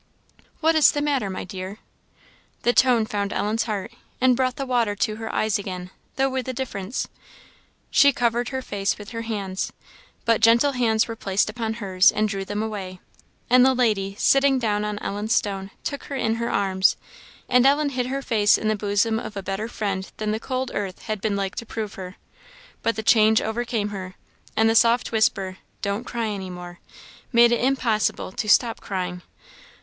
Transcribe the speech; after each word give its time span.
"What 0.61 0.73
is 0.73 0.93
the 0.93 1.01
matter, 1.03 1.29
my 1.29 1.43
dear?" 1.43 1.77
The 2.63 2.73
tone 2.73 3.05
found 3.05 3.31
Ellen's 3.31 3.65
heart, 3.65 3.93
and 4.19 4.35
brought 4.35 4.55
the 4.55 4.65
water 4.65 4.95
to 4.95 5.17
her 5.17 5.31
eyes 5.31 5.59
again, 5.59 5.91
though 6.15 6.27
with 6.27 6.47
a 6.49 6.53
difference. 6.53 7.07
She 7.91 8.11
covered 8.11 8.49
her 8.49 8.63
face 8.63 8.97
with 8.97 9.11
her 9.11 9.21
hands. 9.21 9.71
But 10.25 10.41
gentle 10.41 10.71
hands 10.71 11.07
were 11.07 11.15
placed 11.15 11.51
upon 11.51 11.73
hers, 11.75 12.11
and 12.11 12.27
drew 12.27 12.43
them 12.43 12.63
away; 12.63 12.99
and 13.47 13.63
the 13.63 13.75
lady, 13.75 14.15
sitting 14.17 14.57
down 14.57 14.83
on 14.85 14.97
Ellen's 15.03 15.35
stone, 15.35 15.69
took 15.83 16.05
her 16.05 16.15
in 16.15 16.37
her 16.37 16.49
arms; 16.49 16.97
and 17.47 17.63
Ellen 17.63 17.89
hid 17.89 18.07
her 18.07 18.23
face 18.23 18.57
in 18.57 18.69
the 18.69 18.75
bosom 18.75 19.19
of 19.19 19.37
a 19.37 19.43
better 19.43 19.67
friend 19.67 20.11
than 20.17 20.31
the 20.31 20.39
cold 20.39 20.71
earth 20.73 21.03
had 21.03 21.21
been 21.21 21.35
like 21.35 21.53
to 21.57 21.65
prove 21.67 21.93
her. 21.93 22.15
But 22.81 22.95
the 22.95 23.03
change 23.03 23.39
overcame 23.39 23.89
her; 23.89 24.15
and 24.57 24.67
the 24.67 24.73
soft 24.73 25.11
whisper, 25.11 25.59
"Don't 25.83 26.05
cry 26.05 26.29
any 26.29 26.49
more," 26.49 26.79
made 27.31 27.51
it 27.51 27.63
impossible 27.63 28.31
to 28.31 28.49
stop 28.49 28.79
crying. 28.81 29.21